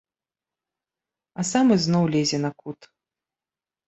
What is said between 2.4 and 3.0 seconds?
на кут.